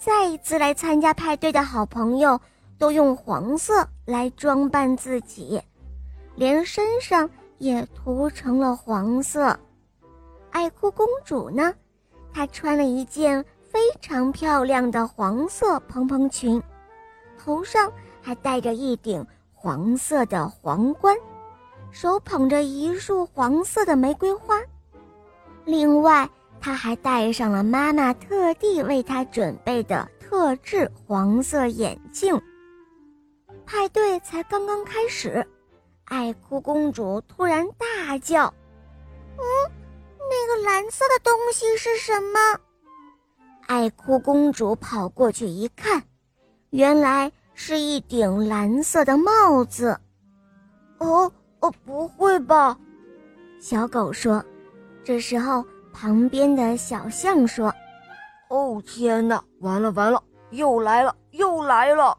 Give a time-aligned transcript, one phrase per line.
[0.00, 2.40] 再一次来参加派对的好朋友
[2.78, 5.60] 都用黄色来装扮自己，
[6.36, 9.60] 连身上也涂成了黄色。
[10.50, 11.74] 爱哭公主呢，
[12.32, 16.62] 她穿了一件非常漂亮的黄色蓬蓬裙，
[17.38, 17.92] 头上
[18.22, 21.14] 还戴着一顶黄色的皇冠，
[21.90, 24.58] 手捧着一束黄色的玫瑰花。
[25.66, 26.26] 另外，
[26.60, 32.40] 他还戴上了妈妈特地为他准备的特制黄色眼镜。
[33.64, 35.46] 派对才刚刚开始，
[36.04, 38.52] 爱哭公主突然大叫
[39.38, 39.42] ：“嗯，
[40.18, 42.60] 那个蓝色的东西是什么？”
[43.66, 46.02] 爱哭公主跑过去一看，
[46.70, 49.98] 原来是一顶蓝色的帽子。
[50.98, 52.76] 哦哦，不会吧？
[53.60, 54.44] 小狗说。
[55.02, 55.64] 这时候。
[55.92, 57.74] 旁边的小象说
[58.48, 62.16] ：“哦天哪，完了完了，又来了又来了！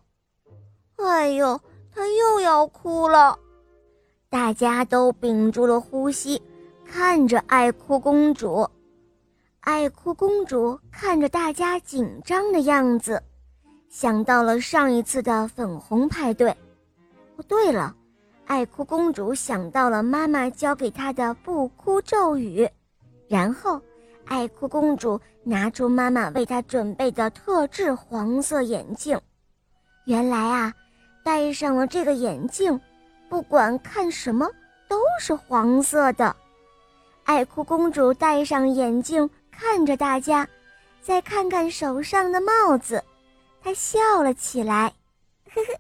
[0.98, 1.60] 哎呦，
[1.94, 3.38] 他又要哭了！”
[4.30, 6.42] 大家都屏住了呼吸，
[6.86, 8.68] 看着爱哭公主。
[9.60, 13.22] 爱哭公主看着大家紧张的样子，
[13.90, 16.50] 想到了上一次的粉红派对。
[17.36, 17.96] 哦，对了，
[18.46, 22.70] 爱哭公主想到了妈妈教给她的不哭咒语。
[23.32, 23.82] 然后，
[24.26, 29.18] 爱哭公主拿出妈妈为她准备的特制黄色眼镜。
[30.04, 30.74] 原来啊，
[31.24, 32.78] 戴上了这个眼镜，
[33.30, 34.52] 不管看什么
[34.90, 36.36] 都是黄色的。
[37.24, 40.46] 爱哭公主戴上眼镜，看着大家，
[41.02, 43.02] 再看看手上的帽子，
[43.64, 44.94] 她笑了起来
[45.56, 45.80] ：“呵呵，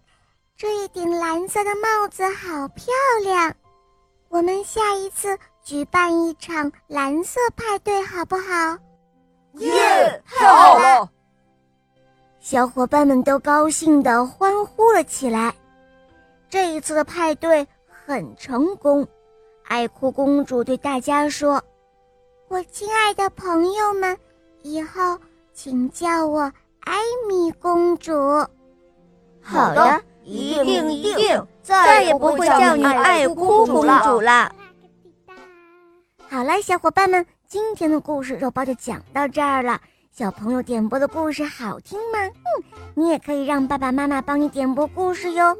[0.55, 2.85] 这一顶蓝色的帽子好漂
[3.25, 3.53] 亮。
[4.29, 5.37] 我们下一次。”
[5.71, 8.77] 举办一场蓝色派对好不好？
[9.53, 10.21] 耶！
[10.25, 11.09] 太好了！
[12.41, 15.55] 小伙伴们都高兴地欢呼了起来。
[16.49, 17.65] 这一次的派对
[18.05, 19.07] 很成功。
[19.63, 21.63] 爱哭公主对大家说
[22.51, 24.17] ：“我亲爱的朋友们，
[24.63, 25.17] 以后
[25.53, 26.51] 请叫我
[26.81, 26.97] 艾
[27.29, 28.11] 米公主。”
[29.41, 34.53] 好的，一定一定，再也不会叫你爱哭公主了。
[36.31, 39.81] 好了，小伙伴们，今天的故事肉包就讲到这儿了。
[40.13, 42.19] 小朋友点播的故事好听吗？
[42.23, 42.63] 嗯，
[42.95, 45.53] 你也可以让爸爸妈妈帮你点播故事哟。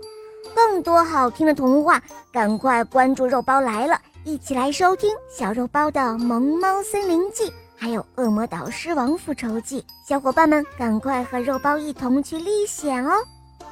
[0.56, 9.82] 更多好听的童话，赶快关注肉包来了，一起来收听小肉包的《萌猫森林记》，还有《恶魔岛狮王复仇记》。
[10.08, 13.12] 小伙伴们，赶快和肉包一同去历险哦。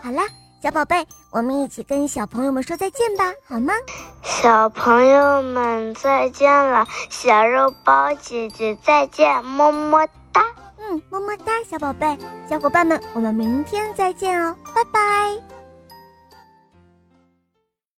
[0.01, 0.23] 好啦。
[0.61, 3.73] 小宝贝，我们一起跟小朋友们说再见吧，好吗？
[4.21, 10.43] 小朋友们再见了，小肉包姐姐再见，么么哒。
[10.77, 12.17] 嗯，么么哒，小宝贝，
[12.49, 15.58] 小伙伴们，我们明天再见哦，拜拜。